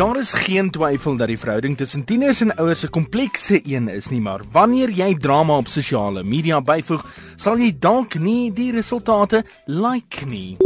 [0.00, 4.08] Daar is geen twyfel dat die verhouding tussen tieners en ouers 'n komplekse een is
[4.08, 7.06] nie, maar wanneer jy drama op sosiale media byvoeg,
[7.36, 10.56] sal jy dalk nie die resultate like nie.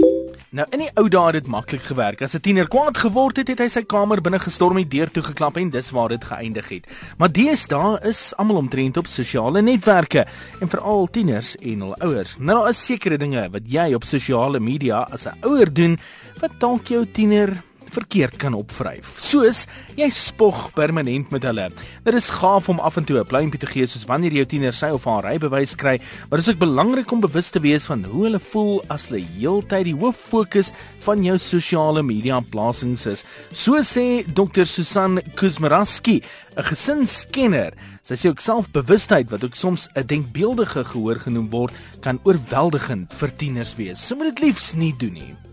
[0.51, 2.23] Nou in die ou dae het dit maklik gewerk.
[2.23, 5.23] As 'n tiener kwaad geword het, het hy sy kamer binne gestorm en deur toe
[5.23, 6.87] geklap en dis waar dit geëindig het.
[7.19, 10.27] Maar deesdae is almal omtrent op sosiale netwerke
[10.61, 12.37] en veral tieners en hul ouers.
[12.39, 15.99] Nou daar is sekere dinge wat jy op sosiale media as 'n ouer doen
[16.41, 17.63] wat dalk jou tiener
[17.95, 19.15] verkeerd kan opvryf.
[19.23, 19.65] Soos
[19.99, 21.69] jy spog permanent met hulle.
[22.05, 24.73] Dit is gaaf om af en toe 'n pluimpie te gee soos wanneer jou tiener
[24.73, 28.05] sy of haar rybewys kry, maar dit is ook belangrik om bewus te wees van
[28.05, 30.73] hoe hulle voel as hulle heeltyd die hoof fokus
[31.05, 33.25] van jou sosiale media plasings is.
[33.53, 34.65] So sê Dr.
[34.65, 36.23] Susan Kuzmaraski,
[36.57, 37.73] 'n gesinskenner.
[38.03, 43.37] Sy sê ook selfbewustheid wat ook soms 'n denkbeeldige gehoor genoem word, kan oorweldigend vir
[43.37, 44.07] tieners wees.
[44.07, 45.44] So moet dit liefs nie doen nie.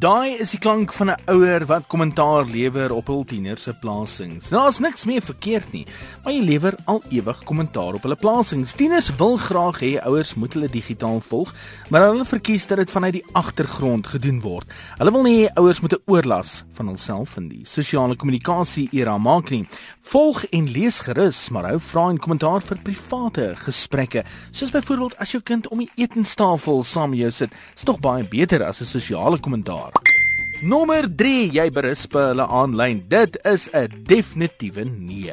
[0.00, 4.48] Daai is die klank van 'n ouer wat kommentaar lewer op hul tiener se plasings.
[4.50, 5.86] Nou is niks meer verkeerd nie,
[6.24, 8.72] maar jy lewer al ewig kommentaar op hulle plasings.
[8.72, 11.52] Tieners wil graag hê ouers moet hulle digitaal volg,
[11.90, 14.66] maar hulle verkies dat dit vanuit die agtergrond gedoen word.
[14.96, 19.18] Hulle wil nie hê ouers moet 'n oorlas van hulself in die sosiale kommunikasie era
[19.18, 19.68] maak nie.
[20.00, 25.32] Volg en lees gerus, maar hou vra en kommentaar vir private gesprekke, soos byvoorbeeld as
[25.32, 29.38] jou kind om die etenstafel saam jou sit, is tog baie beter as 'n sosiale
[29.38, 29.89] kommentaar.
[30.60, 32.98] Nommer 3, jy berisp hulle aanlyn.
[33.08, 35.32] Dit is 'n definitiewe nee.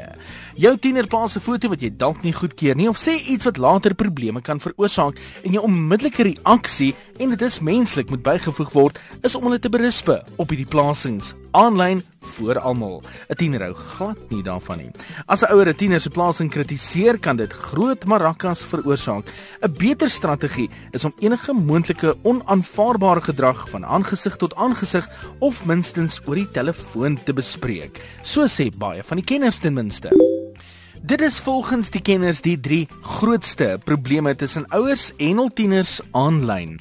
[0.56, 3.58] Jou tiener plaas 'n foto wat jy dalk nie goedkeur nie of sê iets wat
[3.58, 9.00] later probleme kan veroorsaak en jou onmiddellike reaksie en dit is menslik moet bygevoeg word
[9.22, 12.04] is om hulle te berisp op hierdie plasings aanlyn
[12.38, 13.02] voor almal.
[13.30, 14.92] 'n Tiener hou glad nie daarvan nie.
[15.26, 19.26] As 'n ouer 'n tiener se plasing kritiseer, kan dit groot marakas veroorsaak.
[19.62, 26.22] 'n Beter strategie is om enige moontlike onaanvaarbare gedrag van aangesig tot aangesig of minstens
[26.26, 28.02] oor die telefoon te bespreek.
[28.24, 30.37] So sê baie van die kenners ten minste.
[31.08, 36.74] Dit is volgens die kenners die drie grootste probleme tussen ouers en hul tieners aanlyn.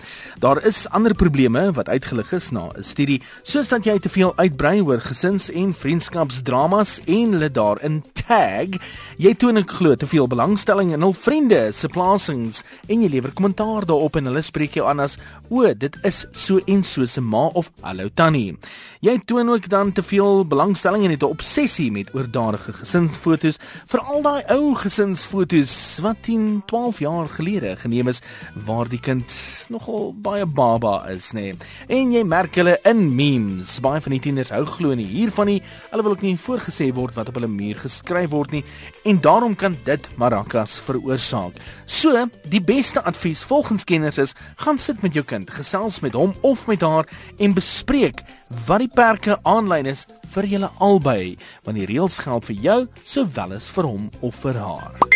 [0.43, 4.33] Daar is ander probleme wat uitgelig is na 'n studie, soos dat jy te veel
[4.37, 8.79] uitbrei oor gesins- en vriendskapsdramas en hulle daarin tag.
[9.17, 13.33] Jy toon ek glo te veel belangstelling in hul vriende se plasings en jy lewer
[13.37, 15.17] kommentaar daarop en hulle spreek jou aan as
[15.49, 18.57] o, dit is so en so se ma of hallo tannie.
[19.05, 24.01] Jy toon ook dan te veel belangstelling en het 'n obsessie met oordadige gesinsfoto's vir
[24.01, 28.21] al daai ou gesinsfoto's wat 10, 12 jaar gelede geneem is
[28.67, 29.33] waar die kind
[29.69, 31.41] nogal baie baba is, nê.
[31.41, 31.55] Nee.
[31.89, 33.81] En jy merk hulle in memes.
[33.81, 35.63] Baie van die tieners hou glo nie hiervan nie.
[35.91, 37.77] Hulle wil ook nie voorgesê word wat op hulle muur
[38.17, 38.65] geskryf word nie
[39.05, 41.55] en daarom kan dit marakas veroorsaak.
[41.87, 46.35] So, die beste advies volgens kenners is: gaan sit met jou kind, gesels met hom
[46.43, 47.07] of met haar
[47.39, 48.23] en bespreek
[48.67, 53.57] wat die perke aanlyn is vir julle albei, want die reëls geld vir jou sowel
[53.59, 55.16] as vir hom of vir haar.